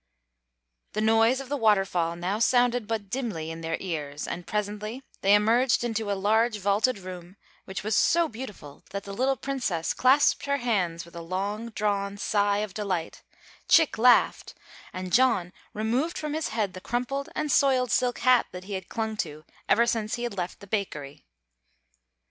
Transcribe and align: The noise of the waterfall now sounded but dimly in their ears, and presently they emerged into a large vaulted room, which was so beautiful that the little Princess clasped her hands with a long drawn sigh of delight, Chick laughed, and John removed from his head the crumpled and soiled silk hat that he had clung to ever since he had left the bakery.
The 0.93 1.01
noise 1.01 1.39
of 1.39 1.47
the 1.47 1.55
waterfall 1.57 2.15
now 2.15 2.39
sounded 2.39 2.87
but 2.87 3.11
dimly 3.11 3.51
in 3.51 3.61
their 3.61 3.77
ears, 3.79 4.27
and 4.27 4.47
presently 4.47 5.03
they 5.21 5.35
emerged 5.35 5.83
into 5.83 6.11
a 6.11 6.17
large 6.17 6.57
vaulted 6.57 6.97
room, 6.97 7.37
which 7.65 7.83
was 7.83 7.95
so 7.95 8.27
beautiful 8.27 8.81
that 8.89 9.03
the 9.03 9.13
little 9.13 9.35
Princess 9.35 9.93
clasped 9.93 10.45
her 10.47 10.57
hands 10.57 11.05
with 11.05 11.15
a 11.15 11.21
long 11.21 11.69
drawn 11.69 12.17
sigh 12.17 12.57
of 12.65 12.73
delight, 12.73 13.21
Chick 13.67 13.95
laughed, 13.99 14.55
and 14.91 15.13
John 15.13 15.53
removed 15.71 16.17
from 16.17 16.33
his 16.33 16.47
head 16.47 16.73
the 16.73 16.81
crumpled 16.81 17.29
and 17.35 17.51
soiled 17.51 17.91
silk 17.91 18.21
hat 18.21 18.47
that 18.51 18.63
he 18.63 18.73
had 18.73 18.89
clung 18.89 19.15
to 19.17 19.45
ever 19.69 19.85
since 19.85 20.15
he 20.15 20.23
had 20.23 20.35
left 20.35 20.61
the 20.61 20.65
bakery. 20.65 21.27